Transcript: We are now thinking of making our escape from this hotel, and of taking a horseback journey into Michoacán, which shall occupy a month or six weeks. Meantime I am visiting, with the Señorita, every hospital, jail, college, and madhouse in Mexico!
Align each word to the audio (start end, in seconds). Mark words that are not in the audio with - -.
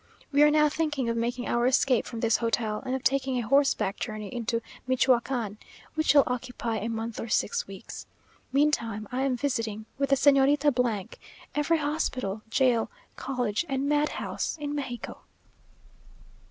We 0.31 0.41
are 0.41 0.49
now 0.49 0.67
thinking 0.67 1.09
of 1.09 1.15
making 1.15 1.45
our 1.47 1.67
escape 1.67 2.07
from 2.07 2.21
this 2.21 2.37
hotel, 2.37 2.81
and 2.87 2.95
of 2.95 3.03
taking 3.03 3.37
a 3.37 3.41
horseback 3.47 3.99
journey 3.99 4.33
into 4.33 4.63
Michoacán, 4.89 5.57
which 5.93 6.07
shall 6.07 6.23
occupy 6.25 6.77
a 6.77 6.89
month 6.89 7.19
or 7.19 7.27
six 7.29 7.67
weeks. 7.67 8.07
Meantime 8.51 9.07
I 9.11 9.21
am 9.21 9.37
visiting, 9.37 9.85
with 9.99 10.09
the 10.09 10.15
Señorita, 10.15 11.13
every 11.53 11.77
hospital, 11.77 12.41
jail, 12.49 12.89
college, 13.15 13.63
and 13.69 13.87
madhouse 13.87 14.57
in 14.59 14.73
Mexico! 14.73 15.21